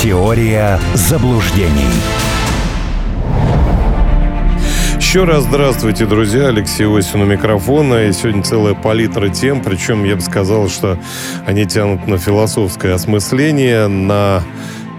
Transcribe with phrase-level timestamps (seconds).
[0.00, 1.90] Теория заблуждений.
[4.96, 6.46] Еще раз здравствуйте, друзья.
[6.46, 8.06] Алексей Осин у микрофона.
[8.06, 9.60] И сегодня целая палитра тем.
[9.60, 11.00] Причем я бы сказал, что
[11.46, 14.44] они тянут на философское осмысление, на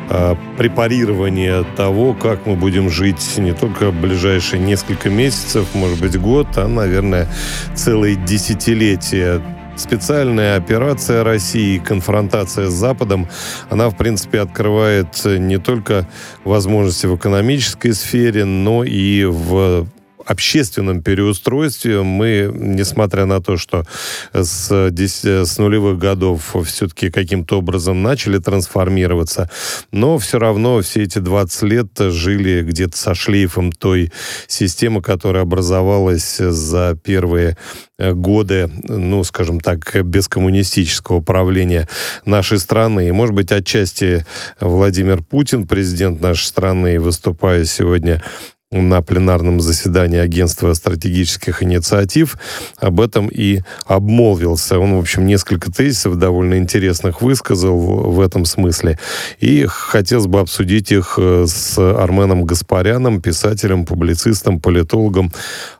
[0.09, 6.49] э, препарирование того, как мы будем жить не только ближайшие несколько месяцев, может быть, год,
[6.57, 7.29] а, наверное,
[7.73, 9.41] целые десятилетия
[9.79, 13.27] специальная операция России, конфронтация с Западом,
[13.69, 16.07] она, в принципе, открывает не только
[16.43, 19.87] возможности в экономической сфере, но и в
[20.29, 23.85] общественном переустройстве мы, несмотря на то, что
[24.33, 29.49] с, с нулевых годов все-таки каким-то образом начали трансформироваться,
[29.91, 34.11] но все равно все эти 20 лет жили где-то со шлейфом той
[34.47, 37.57] системы, которая образовалась за первые
[37.97, 41.87] годы, ну, скажем так, бескоммунистического правления
[42.25, 43.07] нашей страны.
[43.07, 44.25] И, может быть, отчасти
[44.59, 48.23] Владимир Путин, президент нашей страны, выступая сегодня
[48.71, 52.37] на пленарном заседании Агентства стратегических инициатив
[52.77, 54.77] об этом и обмолвился.
[54.77, 58.99] Он, в общем, несколько тезисов довольно интересных высказал в, этом смысле.
[59.39, 65.31] И хотелось бы обсудить их э, с Арменом Гаспаряном, писателем, публицистом, политологом.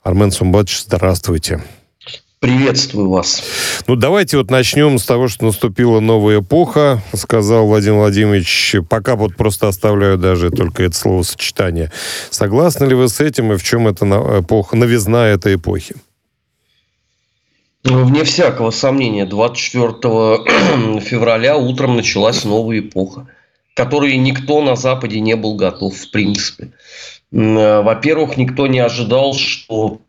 [0.01, 1.61] Армен Сумбатович, здравствуйте.
[2.39, 3.43] Приветствую вас.
[3.85, 8.77] Ну, давайте вот начнем с того, что наступила новая эпоха, сказал Владимир Владимирович.
[8.89, 11.91] Пока вот просто оставляю даже только это словосочетание.
[12.29, 14.05] Согласны ли вы с этим и в чем эта
[14.39, 15.95] эпоха, новизна этой эпохи?
[17.83, 19.91] Ну, вне всякого сомнения, 24
[21.01, 23.27] февраля утром началась новая эпоха,
[23.73, 26.71] которой никто на Западе не был готов в принципе.
[27.33, 29.99] Э, во-первых, никто не ожидал, что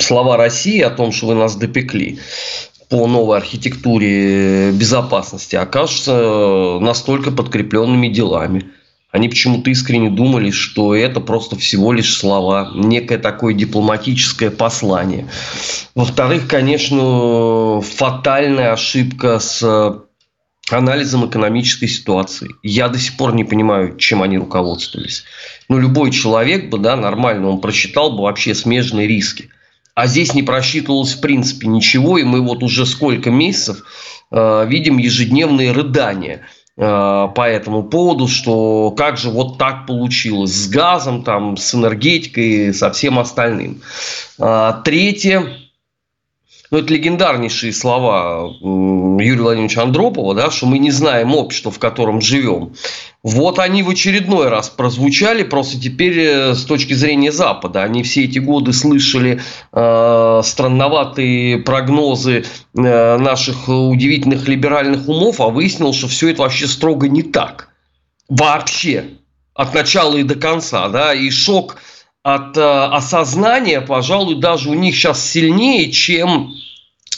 [0.00, 2.18] слова России о том, что вы нас допекли
[2.88, 8.66] по новой архитектуре безопасности, окажутся настолько подкрепленными делами.
[9.10, 15.28] Они почему-то искренне думали, что это просто всего лишь слова, некое такое дипломатическое послание.
[15.94, 20.03] Во-вторых, конечно, фатальная ошибка с
[20.70, 22.48] анализом экономической ситуации.
[22.62, 25.24] Я до сих пор не понимаю, чем они руководствовались.
[25.68, 29.50] Ну, любой человек бы, да, нормально, он прочитал бы вообще смежные риски.
[29.94, 33.84] А здесь не просчитывалось в принципе ничего, и мы вот уже сколько месяцев
[34.32, 36.40] э, видим ежедневные рыдания
[36.76, 42.74] э, по этому поводу, что как же вот так получилось с газом, там, с энергетикой,
[42.74, 43.82] со всем остальным.
[44.40, 45.46] Э, третье,
[46.74, 52.20] ну, это легендарнейшие слова Юрия Владимировича Андропова, да, что мы не знаем общество, в котором
[52.20, 52.74] живем.
[53.22, 57.84] Вот они в очередной раз прозвучали, просто теперь э, с точки зрения Запада.
[57.84, 59.40] Они все эти годы слышали
[59.72, 62.44] э, странноватые прогнозы
[62.76, 67.68] э, наших удивительных либеральных умов, а выяснилось, что все это вообще строго не так.
[68.28, 69.04] Вообще.
[69.54, 70.88] От начала и до конца.
[70.88, 71.14] Да?
[71.14, 71.76] И шок
[72.24, 76.54] от э, осознания, пожалуй, даже у них сейчас сильнее, чем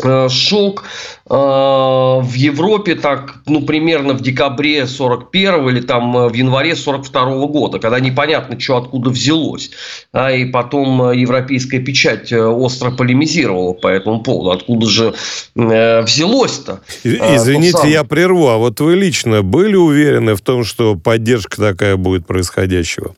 [0.02, 0.82] э, шок
[1.30, 7.46] э, в Европе так, ну, примерно в декабре 41 или там э, в январе 42
[7.46, 9.70] года, когда непонятно, что откуда взялось.
[10.12, 14.50] А, и потом европейская печать э, остро полемизировала по этому поводу.
[14.50, 15.14] Откуда же
[15.54, 16.80] э, взялось-то?
[17.04, 17.88] Извините, сам...
[17.88, 18.48] я прерву.
[18.48, 23.14] А вот вы лично были уверены в том, что поддержка такая будет происходящего?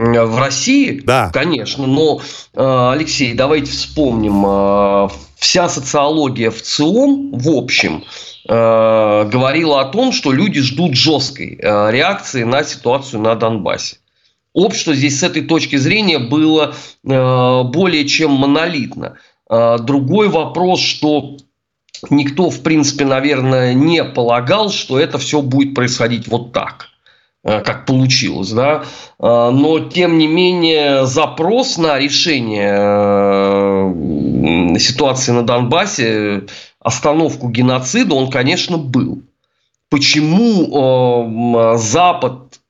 [0.00, 1.02] В России?
[1.04, 1.30] Да.
[1.30, 1.86] Конечно.
[1.86, 2.22] Но,
[2.54, 4.46] э, Алексей, давайте вспомним.
[4.46, 8.04] Э, вся социология в целом, в общем,
[8.48, 13.98] э, говорила о том, что люди ждут жесткой реакции на ситуацию на Донбассе.
[14.54, 16.74] Общество здесь с этой точки зрения было
[17.04, 19.18] более чем монолитно.
[19.48, 21.36] Другой вопрос, что
[22.08, 26.89] никто, в принципе, наверное, не полагал, что это все будет происходить вот так.
[27.42, 28.84] Э, как получилось, да,
[29.18, 32.76] э, но тем не менее запрос на решение
[34.74, 36.42] э, ситуации на Донбассе,
[36.80, 39.22] остановку геноцида, он, конечно, был.
[39.88, 42.60] Почему Запад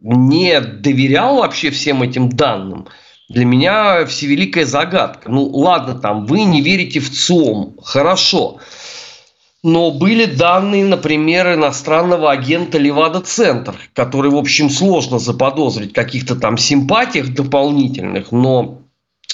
[0.00, 2.88] не доверял вообще всем этим данным?
[3.28, 5.30] Для меня всевеликая загадка.
[5.30, 8.58] Ну, ладно, там, вы не верите в ЦОМ, хорошо.
[9.62, 17.34] Но были данные, например, иностранного агента Левада-Центр, который, в общем, сложно заподозрить каких-то там симпатиях
[17.34, 18.80] дополнительных, но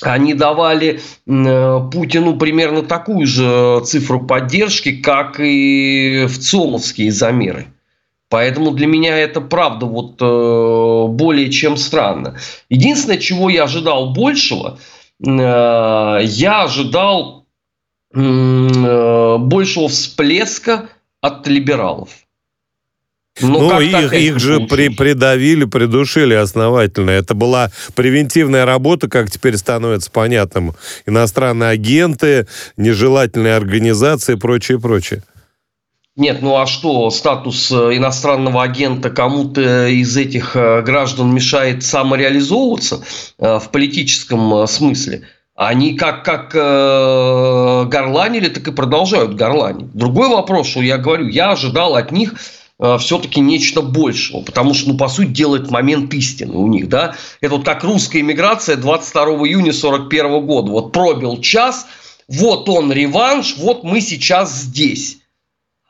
[0.02, 7.68] они давали э, Путину примерно такую же цифру поддержки, как и в ЦОМовские замеры.
[8.28, 12.36] Поэтому для меня это правда вот э, более чем странно.
[12.68, 14.78] Единственное, чего я ожидал большего,
[15.24, 17.45] э, я ожидал
[18.12, 20.88] большего всплеска
[21.20, 22.10] от либералов.
[23.40, 27.10] Но ну, их, их же при, придавили, придушили основательно.
[27.10, 30.74] Это была превентивная работа, как теперь становится понятным.
[31.04, 32.46] Иностранные агенты,
[32.78, 35.22] нежелательные организации и прочее, прочее.
[36.16, 43.04] Нет, ну а что, статус э, иностранного агента кому-то из этих э, граждан мешает самореализовываться
[43.38, 45.28] э, в политическом смысле?
[45.56, 49.90] Они как, как э, горланили, так и продолжают горланить.
[49.94, 52.34] Другой вопрос, что я говорю, я ожидал от них
[52.78, 57.16] э, все-таки нечто большего, потому что, ну, по сути, делает момент истины у них, да.
[57.40, 60.70] Это вот как русская иммиграция 22 июня 41 года.
[60.70, 61.86] Вот пробил час,
[62.28, 65.20] вот он реванш, вот мы сейчас здесь.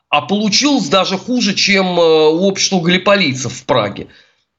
[0.07, 4.07] А получилось даже хуже, чем э, у общества галиполийцев в Праге.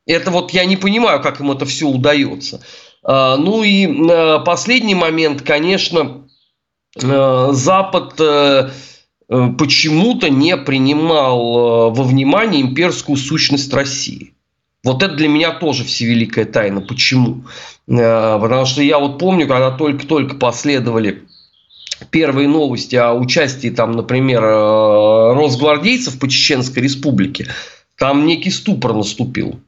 [0.05, 2.61] Это вот я не понимаю, как им это все удается.
[3.03, 6.27] А, ну и э, последний момент, конечно,
[7.01, 8.15] э, Запад
[9.59, 14.33] почему-то не принимал во внимание имперскую сущность России.
[14.83, 16.81] Вот это для меня тоже всевеликая тайна.
[16.81, 17.45] Почему?
[17.87, 21.29] Потому что я вот помню, когда только-только последовали
[22.11, 27.49] первые новости о участии там, например, э, росгвардейцев по Чеченской республике,
[27.97, 29.61] там некий ступор наступил.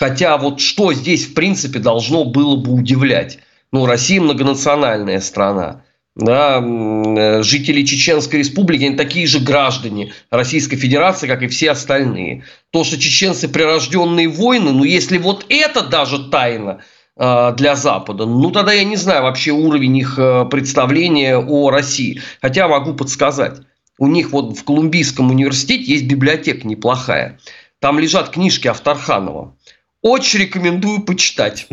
[0.00, 3.38] Хотя вот что здесь в принципе должно было бы удивлять?
[3.70, 5.82] Ну, Россия многонациональная страна.
[6.16, 12.42] Да, э, жители Чеченской республики, они такие же граждане Российской Федерации, как и все остальные.
[12.70, 16.80] То, что чеченцы прирожденные войны, ну если вот это даже тайна,
[17.22, 18.24] Э, для Запада.
[18.24, 22.22] Ну, тогда я не знаю вообще уровень их э, представления о России.
[22.40, 23.58] Хотя могу подсказать.
[23.98, 27.38] У них вот в Колумбийском университете есть библиотека неплохая.
[27.78, 29.54] Там лежат книжки Авторханова.
[30.02, 31.66] Очень рекомендую почитать.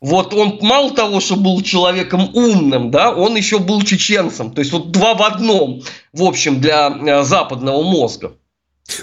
[0.00, 4.52] Вот он мало того, что был человеком умным, да, он еще был чеченцем.
[4.52, 5.82] То есть вот два в одном,
[6.12, 8.32] в общем, для э, западного мозга.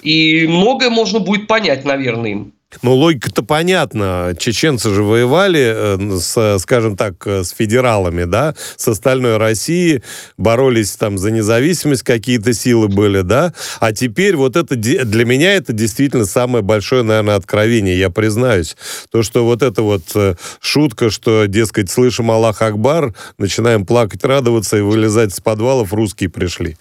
[0.01, 2.53] И многое можно будет понять, наверное, им.
[2.83, 4.35] Ну, логика-то понятна.
[4.37, 10.03] Чеченцы же воевали, э, с, скажем так, э, с федералами, да, с остальной Россией,
[10.37, 13.53] боролись там за независимость, какие-то силы были, да.
[13.79, 18.77] А теперь вот это, для меня это действительно самое большое, наверное, откровение, я признаюсь.
[19.09, 24.77] То, что вот эта вот э, шутка, что, дескать, слышим Аллах Акбар, начинаем плакать, радоваться
[24.77, 26.77] и вылезать с подвалов, русские пришли.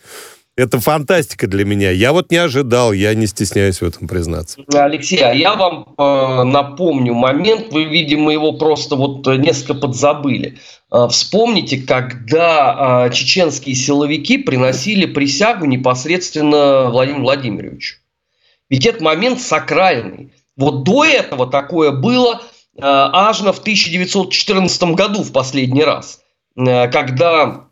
[0.59, 1.93] Это фантастика для меня.
[1.93, 4.59] Я вот не ожидал, я не стесняюсь в этом признаться.
[4.75, 10.59] Алексей, а я вам э, напомню момент, вы, видимо, его просто вот несколько подзабыли.
[10.91, 17.99] Э, вспомните, когда э, чеченские силовики приносили присягу непосредственно Владимиру Владимировичу.
[18.69, 20.33] Ведь этот момент сакральный.
[20.57, 22.43] Вот до этого такое было
[22.77, 26.19] э, аж в 1914 году в последний раз,
[26.57, 27.67] э, когда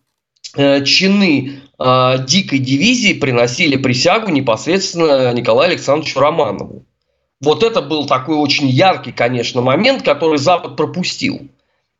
[0.57, 6.85] э, чины э, дикой дивизии приносили присягу непосредственно Николаю Александровичу Романову.
[7.41, 11.49] Вот это был такой очень яркий, конечно, момент, который Запад пропустил.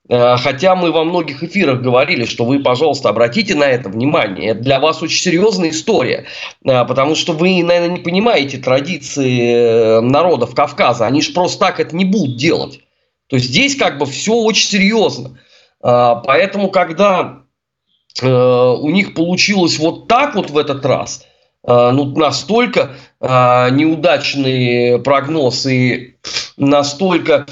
[0.09, 4.51] Э, хотя мы во многих эфирах говорили, что вы, пожалуйста, обратите на это внимание.
[4.51, 6.27] Это для вас очень серьезная история,
[6.65, 11.07] э, потому что вы, наверное, не понимаете традиции э, народов Кавказа.
[11.07, 12.81] Они же просто так это не будут делать.
[13.29, 15.39] То есть здесь как бы все очень серьезно.
[15.81, 17.43] Поэтому, когда
[18.23, 21.25] у них получилось вот так вот в этот раз,
[21.67, 26.17] э, ну, настолько э, неудачный прогноз и
[26.57, 27.47] настолько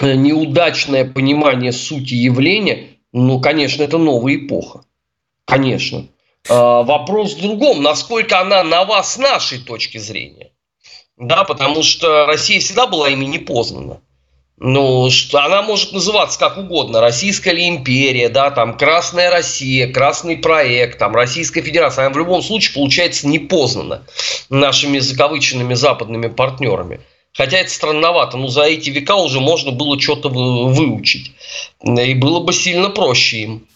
[0.00, 4.84] неудачное понимание сути явления, ну, конечно, это новая эпоха.
[5.44, 6.06] Конечно.
[6.48, 10.52] Вопрос в другом, насколько она на вас с нашей точки зрения.
[11.20, 14.00] Да, потому что Россия всегда была ими непознана.
[14.62, 17.00] Ну, что она может называться как угодно.
[17.00, 22.04] Российская ли империя, да, там Красная Россия, Красный проект, там Российская Федерация.
[22.04, 24.02] Она в любом случае получается непознана
[24.50, 27.00] нашими закавыченными западными партнерами.
[27.32, 31.32] Хотя это странновато, но за эти века уже можно было что-то выучить.
[31.82, 33.66] И было бы сильно проще им.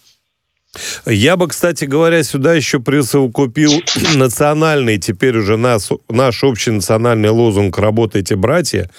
[1.07, 3.73] Я бы, кстати говоря, сюда еще присовокупил
[4.17, 8.91] национальный, теперь уже наш, наш общий национальный лозунг «Работайте, братья»,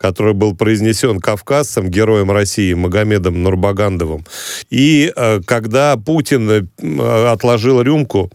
[0.00, 4.24] который был произнесен кавказцем, героем России Магомедом Нурбагандовым.
[4.70, 8.30] И э, когда Путин э, отложил рюмку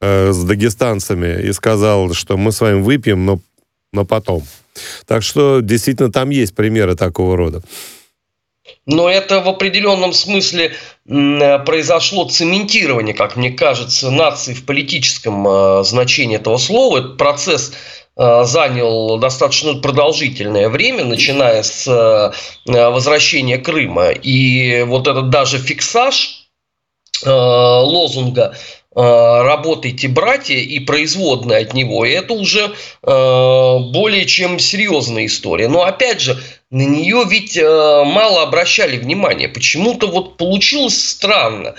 [0.00, 3.40] э, с дагестанцами и сказал, что мы с вами выпьем, но,
[3.92, 4.44] но потом.
[5.06, 7.62] Так что действительно там есть примеры такого рода.
[8.84, 10.72] Но это в определенном смысле
[11.04, 16.98] произошло цементирование, как мне кажется, нации в политическом значении этого слова.
[16.98, 17.72] Этот процесс
[18.16, 22.32] занял достаточно продолжительное время, начиная с э,
[22.64, 24.08] возвращения Крыма.
[24.10, 26.48] И вот этот даже фиксаж
[27.24, 28.56] э, лозунга
[28.98, 35.68] работайте, братья, и производные от него, это уже более чем серьезная история.
[35.68, 39.50] Но опять же, на нее ведь мало обращали внимания.
[39.50, 41.74] Почему-то вот получилось странно,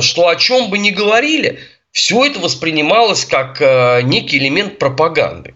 [0.00, 1.60] что о чем бы ни говорили,
[1.92, 3.60] все это воспринималось как
[4.02, 5.54] некий элемент пропаганды.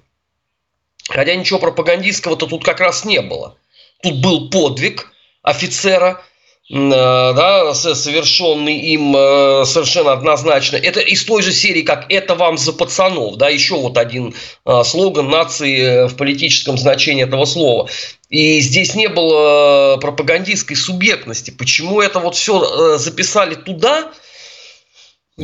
[1.10, 3.56] Хотя ничего пропагандистского-то тут как раз не было.
[4.02, 5.12] Тут был подвиг
[5.42, 6.22] офицера,
[6.70, 10.76] э, да, совершенный им э, совершенно однозначно.
[10.76, 13.36] Это из той же серии, как «Это вам за пацанов».
[13.36, 17.88] Да, еще вот один э, слоган нации в политическом значении этого слова.
[18.28, 21.50] И здесь не было пропагандистской субъектности.
[21.50, 24.12] Почему это вот все записали туда–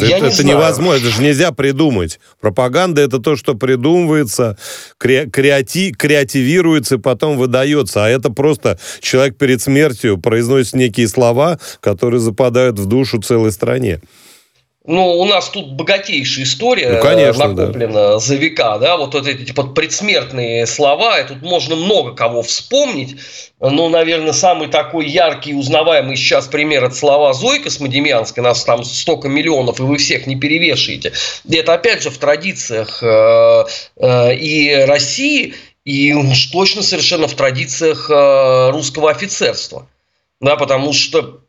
[0.04, 0.56] я это, не это знаю.
[0.56, 2.20] невозможно, это же нельзя придумать.
[2.40, 4.58] Пропаганда это то, что придумывается,
[5.00, 8.04] кре- креати- креативируется, потом выдается.
[8.04, 14.00] А это просто человек перед смертью произносит некие слова, которые западают в душу целой стране.
[14.86, 18.18] Ну, у нас тут богатейшая история ну, конечно, накоплена да.
[18.20, 23.16] за века, да, вот, вот эти вот предсмертные слова, и тут можно много кого вспомнить,
[23.58, 28.84] но, наверное, самый такой яркий и узнаваемый сейчас пример это слова Зои Космодемьянской, нас там
[28.84, 31.12] столько миллионов, и вы всех не перевешиваете.
[31.50, 33.64] Это, опять же, в традициях э,
[33.96, 39.88] э, и России, и уж точно совершенно в традициях э, русского офицерства,
[40.40, 41.40] да, потому что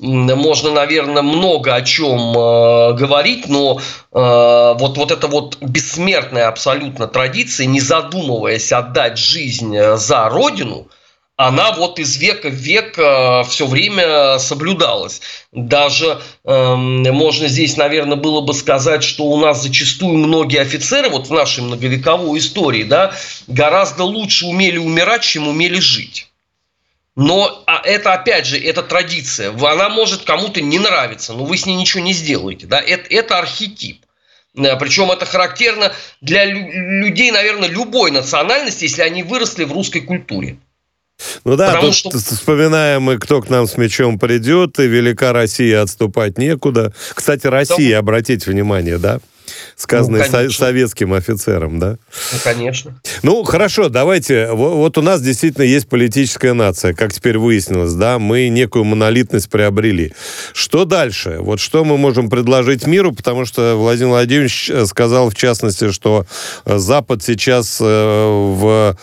[0.00, 7.06] можно, наверное, много о чем э, говорить, но э, вот, вот эта вот бессмертная абсолютно
[7.06, 10.88] традиция, не задумываясь отдать жизнь за Родину,
[11.36, 15.20] она вот из века в век все время соблюдалась.
[15.50, 21.26] Даже э, можно здесь, наверное, было бы сказать, что у нас зачастую многие офицеры вот
[21.26, 23.12] в нашей многовековой истории да,
[23.48, 26.28] гораздо лучше умели умирать, чем умели жить.
[27.16, 29.52] Но а это, опять же, это традиция.
[29.52, 32.66] Она может кому-то не нравиться, но вы с ней ничего не сделаете.
[32.66, 32.80] Да?
[32.80, 34.04] Это, это архетип.
[34.56, 40.58] Э, Причем это характерно для людей, наверное, любой национальности, если они выросли в русской культуре.
[41.44, 42.18] Ну да, Потому тут что...
[42.18, 46.92] вспоминаем мы, кто к нам с мечом придет, и велика Россия, отступать некуда.
[47.14, 47.98] Кстати, Россия, да.
[47.98, 49.20] обратите внимание, да?
[49.76, 51.98] Сказанный ну, советским офицером, да?
[52.32, 53.00] Ну, конечно.
[53.22, 54.52] Ну, хорошо, давайте.
[54.52, 58.18] Вот, вот у нас действительно есть политическая нация, как теперь выяснилось, да?
[58.18, 60.12] Мы некую монолитность приобрели.
[60.52, 61.38] Что дальше?
[61.40, 63.12] Вот что мы можем предложить миру?
[63.12, 66.26] Потому что Владимир Владимирович э, сказал, в частности, что
[66.64, 68.96] э, Запад сейчас э, в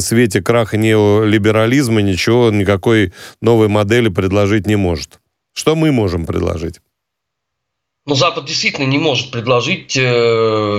[0.00, 5.20] свете краха неолиберализма ничего, никакой новой модели предложить не может.
[5.52, 6.80] Что мы можем предложить?
[8.06, 10.00] Но Запад действительно не может предложить э,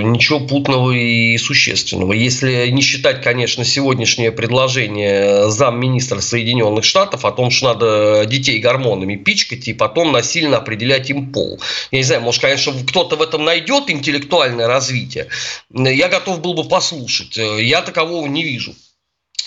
[0.01, 2.13] ничего путного и существенного.
[2.13, 9.17] Если не считать, конечно, сегодняшнее предложение замминистра Соединенных Штатов о том, что надо детей гормонами
[9.17, 11.59] пичкать и потом насильно определять им пол.
[11.91, 15.27] Я не знаю, может, конечно, кто-то в этом найдет интеллектуальное развитие.
[15.69, 17.35] Я готов был бы послушать.
[17.35, 18.73] Я такового не вижу.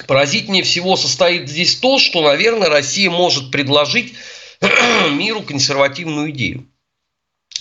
[0.06, 4.12] Поразительнее всего состоит здесь то, что, наверное, Россия может предложить
[5.12, 6.66] миру консервативную идею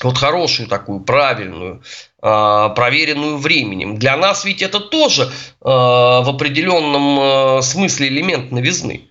[0.03, 1.83] вот хорошую такую, правильную,
[2.21, 3.97] а, проверенную временем.
[3.97, 9.05] Для нас ведь это тоже а, в определенном а, смысле элемент новизны.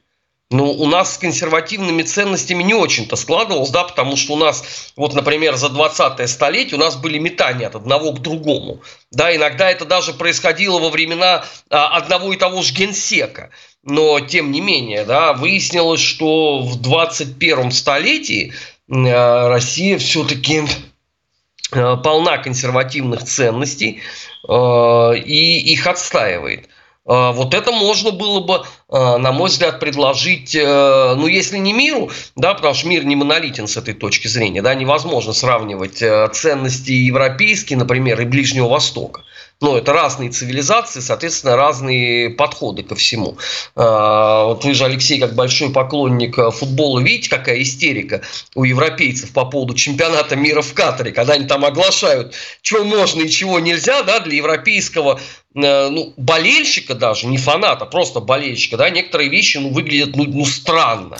[0.50, 5.12] Но у нас с консервативными ценностями не очень-то складывалось, да, потому что у нас, вот,
[5.12, 8.80] например, за 20-е столетие у нас были метания от одного к другому.
[9.10, 13.50] Да, иногда это даже происходило во времена одного и того же генсека.
[13.82, 18.54] Но, тем не менее, да, выяснилось, что в 21 столетии
[18.88, 20.62] Россия все-таки
[21.72, 24.00] э, полна консервативных ценностей
[24.48, 24.52] э,
[25.18, 26.68] и их отстаивает.
[27.04, 32.74] Вот это можно было бы, на мой взгляд, предложить, ну, если не миру, да, потому
[32.74, 36.02] что мир не монолитен с этой точки зрения, да, невозможно сравнивать
[36.34, 39.22] ценности европейские, например, и Ближнего Востока.
[39.60, 43.36] Ну, это разные цивилизации, соответственно, разные подходы ко всему.
[43.74, 48.22] Вот вы же, Алексей, как большой поклонник э, футбола, видите, какая истерика
[48.54, 53.28] у европейцев по поводу чемпионата мира в Катаре, когда они там оглашают, что можно и
[53.28, 55.18] чего нельзя, да, для европейского
[55.56, 60.44] э, ну, болельщика даже, не фаната, просто болельщика, да, некоторые вещи, ну, выглядят, ну, ну
[60.46, 61.18] странно.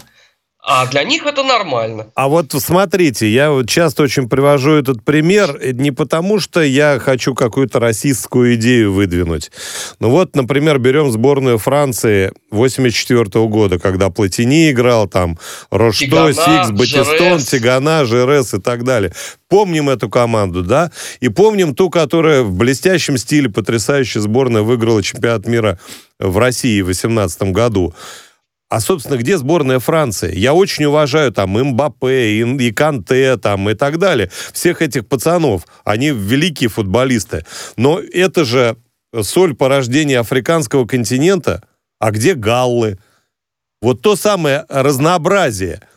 [0.71, 2.09] А для них это нормально.
[2.15, 7.35] А вот смотрите, я вот часто очень привожу этот пример не потому, что я хочу
[7.35, 9.51] какую-то расистскую идею выдвинуть.
[9.99, 15.39] Ну вот, например, берем сборную Франции 84 -го года, когда Платини играл, там,
[15.71, 17.45] Рошто, Тигана, Сикс, Батистон, Жерес.
[17.47, 19.15] Тигана, Жерес и так далее.
[19.49, 20.91] Помним эту команду, да?
[21.21, 25.79] И помним ту, которая в блестящем стиле потрясающая сборная выиграла чемпионат мира
[26.19, 27.95] в России в 2018 году.
[28.69, 30.37] А, собственно, где сборная Франции?
[30.37, 34.31] Я очень уважаю там Мбаппе и, и Канте там и так далее.
[34.53, 35.63] Всех этих пацанов.
[35.85, 37.47] Они великие футболисты.
[37.77, 38.77] Но это же
[39.23, 41.63] соль порождения африканского континента.
[41.99, 42.99] А где галлы?
[43.81, 45.81] Вот то самое разнообразие–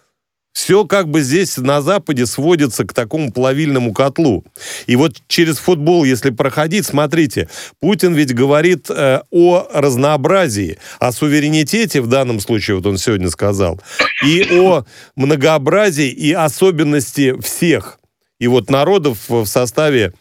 [0.53, 4.43] все как бы здесь на Западе сводится к такому плавильному котлу.
[4.87, 12.01] И вот через футбол, если проходить, смотрите, Путин ведь говорит э, о разнообразии, о суверенитете
[12.01, 13.79] в данном случае, вот он сегодня сказал,
[14.25, 17.99] и о многообразии и особенности всех.
[18.39, 20.13] И вот народов в составе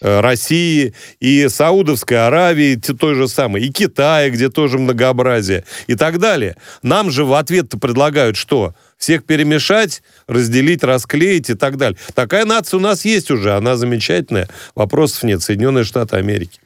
[0.00, 6.56] России, и Саудовской Аравии, той же самой, и Китая, где тоже многообразие, и так далее.
[6.82, 8.74] Нам же в ответ-то предлагают что?
[8.98, 11.98] Всех перемешать, разделить, расклеить и так далее.
[12.14, 14.48] Такая нация у нас есть уже, она замечательная.
[14.74, 15.42] Вопросов нет.
[15.42, 16.58] Соединенные Штаты Америки.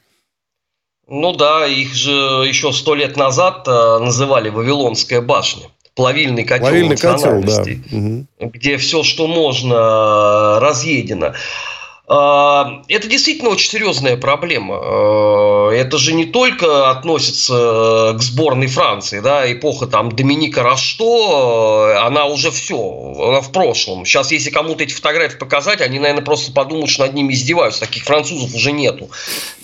[1.07, 6.97] Ну да, их же еще сто лет назад э, называли Вавилонская башня плавильный котел плавильный
[6.97, 8.47] котел, да.
[8.47, 11.33] где все, что можно, разъедено.
[12.07, 14.79] А, это действительно очень серьезная проблема.
[14.81, 22.25] А, это же не только относится к сборной Франции, да, эпоха там Доминика Рашто, она
[22.25, 22.77] уже все,
[23.29, 24.05] она в прошлом.
[24.05, 27.81] Сейчас, если кому-то эти фотографии показать, они, наверное, просто подумают, что над ними издеваются.
[27.81, 29.09] Таких французов уже нету.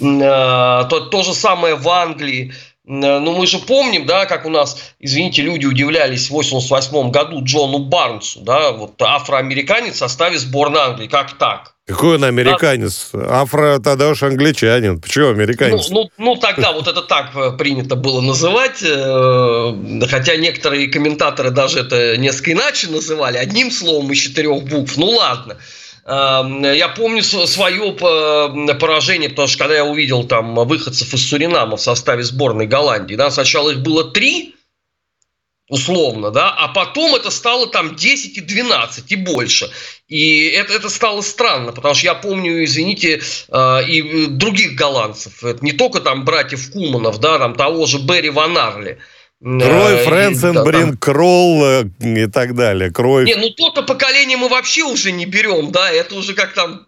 [0.02, 2.54] А, то, то же самое в Англии.
[2.90, 7.80] Ну, мы же помним, да, как у нас, извините, люди удивлялись в 88 году Джону
[7.80, 11.08] Барнсу, да, вот афроамериканец в составе сборной Англии.
[11.08, 11.74] Как так?
[11.86, 13.10] Какой он американец?
[13.14, 13.42] А...
[13.42, 15.02] Афро тогда уж англичанин.
[15.02, 15.90] Почему американец?
[15.90, 18.82] Ну, ну, ну, тогда вот это так э, принято было называть.
[18.82, 19.74] Э,
[20.10, 23.38] хотя некоторые комментаторы даже это несколько иначе называли.
[23.38, 24.98] Одним словом из четырех букв.
[24.98, 25.58] Ну ладно.
[26.08, 31.82] Эм, я помню свое поражение, потому что когда я увидел там выходцев из Суринама в
[31.82, 34.56] составе сборной Голландии, да, сначала их было три,
[35.68, 39.70] условно, да, а потом это стало там 10 и 12 и больше.
[40.08, 45.62] И это, это стало странно, потому что я помню, извините, э, и других голландцев, это
[45.62, 49.00] не только там братьев Куманов, да, там того же Берри Ван Арли,
[49.40, 52.92] Крой, Фрэнсенбрин, да, Кролл э, и так далее.
[52.92, 53.26] Крой.
[53.26, 56.88] Не, ну то-то поколение мы вообще уже не берем, да, это уже как там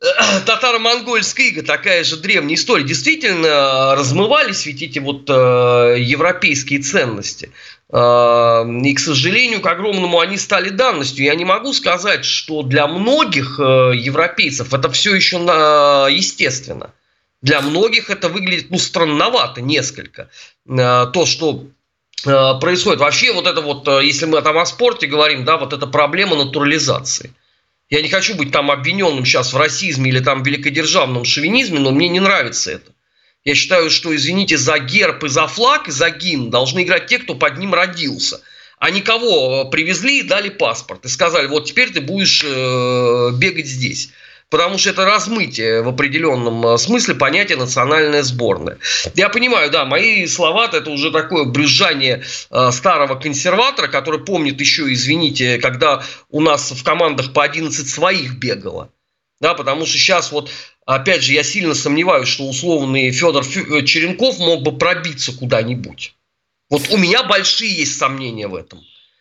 [0.46, 2.84] татаро-монгольская ига, такая же древняя история.
[2.84, 7.50] Действительно, размывались ведь эти вот э, европейские ценности.
[7.90, 11.24] Э, и, к сожалению, к огромному они стали данностью.
[11.24, 16.92] Я не могу сказать, что для многих э, европейцев это все еще на, естественно.
[17.40, 20.28] Для многих это выглядит ну, странновато несколько.
[20.68, 21.66] Э, то, что
[22.24, 23.00] э, происходит.
[23.00, 26.36] Вообще вот это вот, э, если мы там о спорте говорим, да, вот эта проблема
[26.36, 27.32] натурализации–
[27.90, 32.08] я не хочу быть там обвиненным сейчас в расизме или там великодержавном шовинизме, но мне
[32.08, 32.92] не нравится это.
[33.44, 37.18] Я считаю, что, извините, за герб и за флаг, и за гимн должны играть те,
[37.18, 38.42] кто под ним родился.
[38.78, 41.04] А никого привезли и дали паспорт.
[41.06, 44.10] И сказали, вот теперь ты будешь бегать здесь
[44.50, 48.78] потому что это размытие в определенном э, смысле понятия национальная сборная.
[49.14, 54.92] Я понимаю, да, мои слова это уже такое брюзжание э, старого консерватора, который помнит еще,
[54.92, 58.90] извините, когда у нас в командах по 11 своих бегало.
[59.40, 60.50] Да, потому что сейчас вот,
[60.84, 66.14] опять же, я сильно сомневаюсь, что условный Федор э, Черенков мог бы пробиться куда-нибудь.
[66.70, 68.80] Вот у меня большие есть сомнения в этом.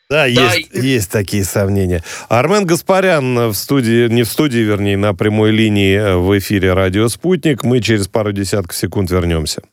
[0.10, 0.80] Да, да есть, и...
[0.80, 2.02] есть такие сомнения.
[2.30, 7.10] Армен Гаспарян в студии, не в студии, вернее, на прямой линии э, в эфире «Радио
[7.10, 7.66] Спутник».
[7.66, 9.64] Мы через пару десятков секунд вернемся.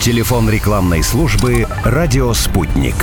[0.00, 2.96] Телефон рекламной службы «Радио Спутник».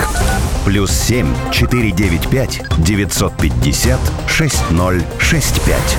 [0.66, 5.96] Плюс семь четыре девять пять девятьсот пятьдесят шесть ноль шесть пять.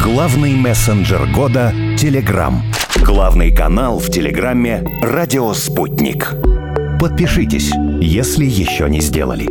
[0.00, 2.62] Главный мессенджер года– Телеграм.
[3.02, 6.32] Главный канал в Телеграме– «Радио Спутник».
[7.00, 9.46] Подпишитесь, если еще не сделали.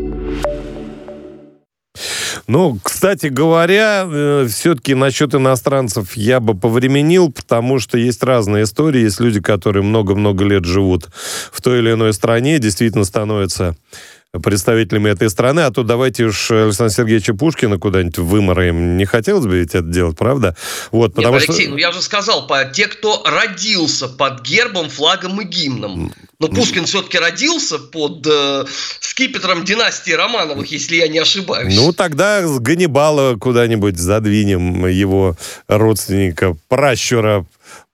[2.47, 9.01] Ну, кстати говоря, э, все-таки насчет иностранцев я бы повременил, потому что есть разные истории.
[9.01, 11.07] Есть люди, которые много-много лет живут
[11.51, 13.75] в той или иной стране, действительно становятся
[14.41, 18.97] представителями этой страны, а то давайте уж Александра Сергеевича Пушкина куда-нибудь вымораем.
[18.97, 20.55] Не хотелось бы ведь это делать, правда?
[20.91, 21.71] Вот, потому Нет, Алексей, что...
[21.71, 26.11] ну я же сказал, по, те, кто родился под гербом, флагом и гимном.
[26.39, 28.65] Но Пушкин все-таки родился под э,
[28.99, 31.75] скипетром династии Романовых, если я не ошибаюсь.
[31.75, 37.45] Ну, тогда с Ганнибала куда-нибудь задвинем его родственника, пращура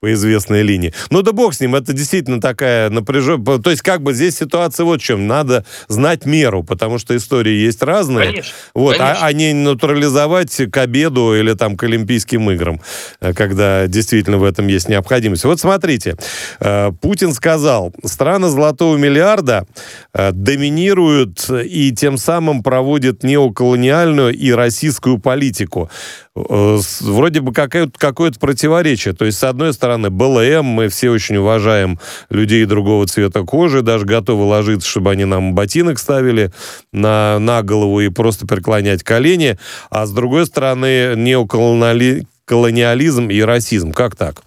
[0.02, 0.94] по известной линии.
[1.12, 3.60] Ну да бог с ним, это действительно такая напряженная...
[3.60, 5.28] То есть как бы здесь ситуация вот в чем.
[5.28, 8.28] Надо знать меру, потому что истории есть разные.
[8.28, 8.54] Конечно.
[8.74, 9.20] Вот, конечно.
[9.22, 12.82] А, а не натурализовать к обеду или там к Олимпийским играм,
[13.22, 15.44] э, когда действительно в этом есть необходимость.
[15.44, 16.16] Вот смотрите,
[16.60, 19.68] э, Путин сказал, страны золотого миллиарда
[20.14, 25.92] э, доминируют и тем самым проводят неоколониальную и российскую политику.
[26.34, 29.14] Вроде бы какое-то какое противоречие.
[29.14, 33.82] То есть, с одной стороны, стороны, БЛМ, мы все очень уважаем людей другого цвета кожи,
[33.82, 36.52] даже готовы ложиться, чтобы они нам ботинок ставили
[36.94, 39.58] на, на голову и просто преклонять колени.
[39.90, 43.92] А с другой стороны, неоколониализм и расизм.
[43.92, 44.44] Как так?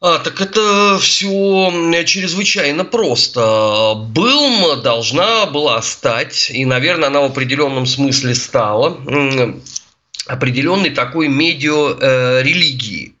[0.00, 3.94] А, так это все чрезвычайно просто.
[3.96, 8.98] Былм должна была стать, и, наверное, она в определенном смысле стала,
[10.26, 13.14] определенной такой медиа-религии,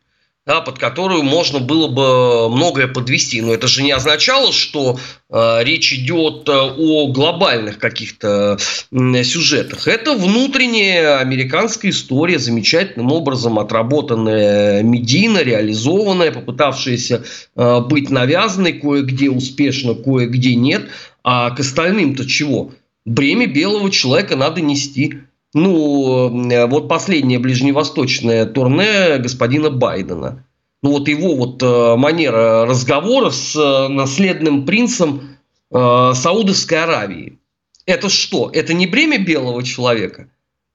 [0.46, 3.42] да, под которую можно было бы многое подвести.
[3.42, 8.56] Но это же не означало, что э, речь идет о глобальных каких-то
[8.92, 9.88] э, сюжетах.
[9.88, 17.24] Это внутренняя американская история, замечательным образом отработанная медийно, реализованная, попытавшаяся
[17.56, 20.86] э, быть навязанной кое-где успешно, кое-где нет.
[21.24, 22.70] А к остальным-то чего?
[23.04, 25.22] Бремя белого человека надо нести.
[25.56, 30.44] Ну, э, вот последнее ближневосточное турне господина Байдена.
[30.82, 35.38] Ну, вот его вот э, манера разговора с э, наследным принцем
[35.72, 37.38] Саудовской Аравии.
[37.86, 38.50] Это что?
[38.52, 40.28] Это не бремя белого человека?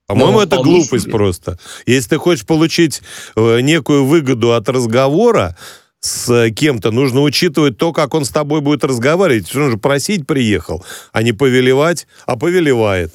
[0.08, 1.14] По-моему, это глупость себе.
[1.14, 1.60] просто.
[1.86, 3.02] Если ты хочешь получить
[3.38, 5.56] некую выгоду от разговора,
[6.02, 9.56] с кем-то, нужно учитывать то, как он с тобой будет разговаривать.
[9.56, 13.14] Он же просить приехал, а не повелевать, а повелевает.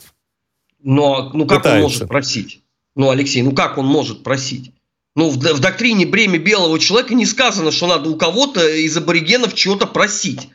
[0.86, 1.76] Но ну как Пытается.
[1.76, 2.60] он может просить?
[2.94, 4.70] Ну, Алексей, ну как он может просить?
[5.16, 9.54] Ну, в, в доктрине бремя белого человека не сказано, что надо у кого-то из аборигенов
[9.54, 10.48] чего-то просить.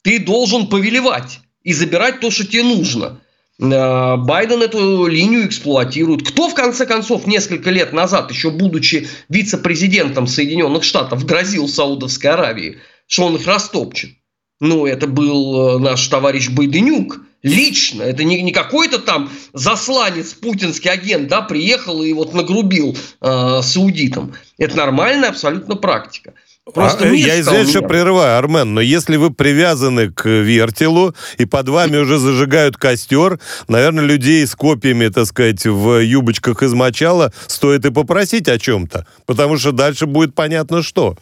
[0.00, 3.20] Ты должен повелевать и забирать то, что тебе нужно.
[3.60, 6.26] Э, Байден эту линию эксплуатирует.
[6.26, 12.78] Кто, в конце концов, несколько лет назад, еще будучи вице-президентом Соединенных Штатов, грозил Саудовской Аравии,
[13.06, 14.12] что он их растопчет?
[14.58, 18.02] Ну, это был э, наш товарищ Байденюк, лично.
[18.02, 24.34] Это не, не какой-то там засланец, путинский агент, да, приехал и вот нагрубил э, саудитам.
[24.58, 26.34] Это нормальная абсолютно практика.
[26.74, 31.68] Просто а, я извиняюсь, что прерываю, Армен, но если вы привязаны к вертелу и под
[31.68, 37.84] вами уже зажигают костер, наверное, людей с копьями, так сказать, в юбочках из мочала стоит
[37.84, 41.16] и попросить о чем-то, потому что дальше будет понятно что.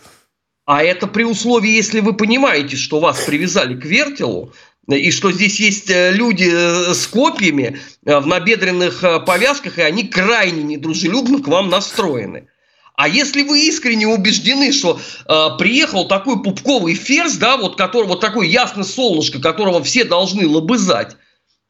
[0.65, 4.55] А это при условии, если вы понимаете, что вас привязали к вертелу,
[4.89, 10.05] и что здесь есть э, люди э, с копьями э, в набедренных повязках, и они
[10.05, 12.49] крайне недружелюбно к вам настроены.
[12.97, 18.21] А если вы искренне убеждены, что э, приехал такой пупковый ферзь, да, вот, который, вот
[18.21, 21.17] такое ясное солнышко, которого все должны лобызать,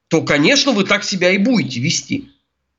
[0.08, 2.30] то, конечно, вы так себя и будете вести.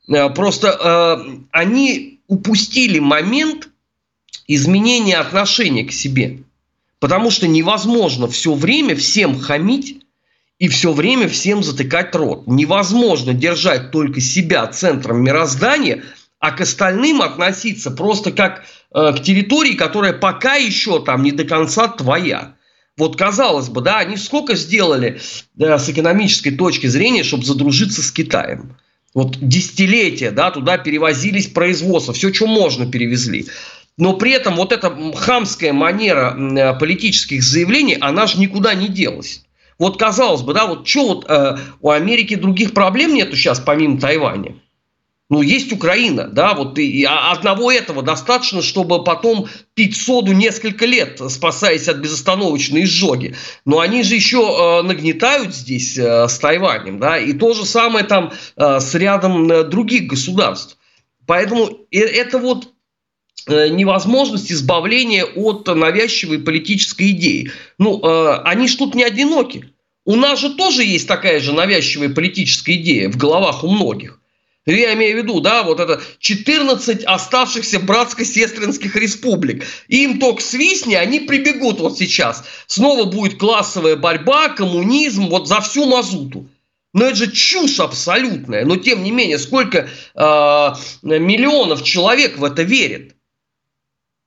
[0.07, 3.69] Э, просто э, они упустили момент
[4.47, 6.43] изменения отношения к себе.
[6.99, 10.04] Потому что невозможно все время всем хамить
[10.59, 12.47] и все время всем затыкать рот.
[12.47, 16.03] Невозможно держать только себя центром мироздания,
[16.39, 18.63] а к остальным относиться просто как
[18.93, 22.55] э, к территории, которая пока еще там не до конца твоя.
[22.97, 25.19] Вот казалось бы, да, они сколько сделали
[25.55, 28.77] да, с экономической точки зрения, чтобы задружиться с Китаем.
[29.13, 33.47] Вот десятилетия, да, туда перевозились производства, все, что можно, перевезли.
[33.97, 39.44] Но при этом вот эта хамская манера э, политических заявлений, она же никуда не делась.
[39.77, 43.99] Вот казалось бы, да, вот что вот э, у Америки других проблем нету сейчас, помимо
[43.99, 44.55] Тайваня?
[45.27, 50.85] Ну, есть Украина, да, вот и, а одного этого достаточно, чтобы потом пить соду несколько
[50.85, 53.35] лет, спасаясь от безостановочной изжоги.
[53.65, 58.05] Но они же еще э, нагнетают здесь э, с Тайванем, да, и то же самое
[58.05, 60.77] там э, с рядом э, других государств.
[61.25, 62.74] Поэтому э, это вот
[63.47, 67.51] невозможность избавления от навязчивой политической идеи.
[67.77, 69.69] Ну, э, они ж тут не одиноки.
[70.05, 74.19] У нас же тоже есть такая же навязчивая политическая идея в головах у многих.
[74.67, 79.63] Я имею в виду, да, вот это 14 оставшихся братско-сестринских республик.
[79.89, 82.43] Им только свистни, они прибегут вот сейчас.
[82.65, 86.49] Снова будет классовая борьба, коммунизм, вот за всю мазуту.
[86.93, 88.65] Но это же чушь абсолютная.
[88.65, 90.27] Но тем не менее, сколько э,
[91.03, 93.14] миллионов человек в это верит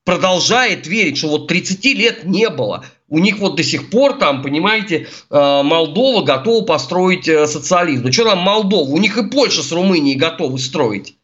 [0.09, 2.87] продолжает верить, что вот 30 лет не было.
[3.11, 8.05] У них вот до сих пор там, понимаете, э, Молдова готова построить э, социализм.
[8.07, 8.88] Ну что там Молдова?
[8.88, 11.16] У них и Польша с Румынией готовы строить.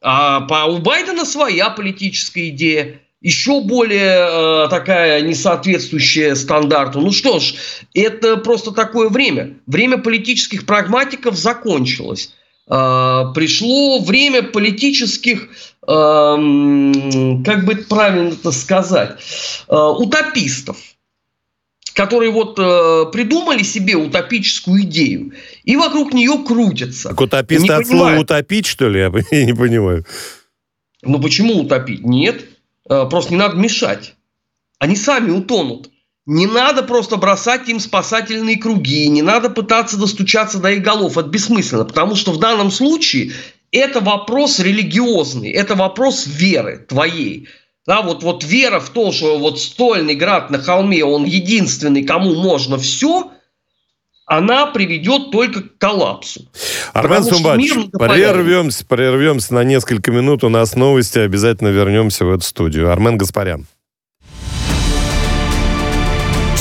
[0.00, 7.00] А у Байдена своя политическая идея еще более э, такая несоответствующая стандарту.
[7.00, 7.54] Ну что ж,
[7.94, 9.56] это просто такое время.
[9.66, 12.32] Время политических прагматиков закончилось.
[12.68, 19.18] Э, пришло время политических, э, как бы правильно это сказать,
[19.68, 20.76] э, утопистов
[21.94, 25.32] которые вот э, придумали себе утопическую идею
[25.64, 27.08] и вокруг нее крутятся.
[27.08, 29.00] Так утописты от слова утопить, что ли?
[29.00, 29.08] Я
[29.46, 30.04] не понимаю.
[31.00, 32.04] Ну почему утопить?
[32.04, 32.44] Нет.
[32.84, 34.14] Просто не надо мешать.
[34.78, 35.88] Они сами утонут.
[36.26, 41.16] Не надо просто бросать им спасательные круги, не надо пытаться достучаться до их голов.
[41.16, 43.32] Это бессмысленно, потому что в данном случае
[43.70, 47.48] это вопрос религиозный, это вопрос веры твоей.
[47.86, 52.34] Да, вот, вот вера в то, что вот стольный град на холме, он единственный, кому
[52.34, 53.30] можно все,
[54.24, 56.48] она приведет только к коллапсу.
[56.92, 60.42] Армен Сумбач, прервемся, прервемся на несколько минут.
[60.42, 62.90] У нас новости, обязательно вернемся в эту студию.
[62.90, 63.66] Армен Гаспарян.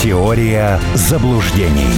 [0.06, 1.90] Теория заблуждений.